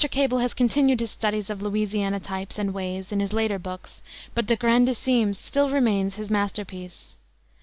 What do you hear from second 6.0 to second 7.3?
his master piece.